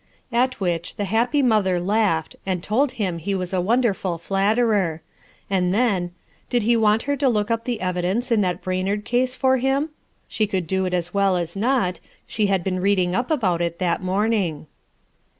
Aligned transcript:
*' 0.21 0.31
At 0.43 0.59
which 0.59 0.95
the 0.95 1.05
happy 1.05 1.43
mother 1.43 1.79
laughed, 1.79 2.35
and 2.43 2.63
told 2.63 2.93
him 2.93 3.19
he 3.19 3.35
was 3.35 3.53
a 3.53 3.61
wonderful 3.61 4.17
flatterer; 4.17 5.03
and 5.47 5.71
then 5.71 6.09
~ 6.31 6.49
Did 6.49 6.63
he 6.63 6.75
want 6.75 7.03
her 7.03 7.15
to 7.17 7.29
look 7.29 7.51
up 7.51 7.65
the 7.65 7.81
evidence 7.81 8.31
in 8.31 8.41
that 8.41 8.63
Brainard 8.63 9.05
case 9.05 9.35
for 9.35 9.57
him? 9.57 9.89
She 10.27 10.47
could 10.47 10.65
do 10.65 10.85
it 10.87 10.95
as 10.95 11.13
well 11.13 11.37
as 11.37 11.55
not* 11.55 11.99
She 12.25 12.47
had 12.47 12.63
been 12.63 12.79
reading 12.79 13.13
up 13.13 13.29
about 13.29 13.61
it 13.61 13.77
that 13.77 14.01
morning. 14.01 14.65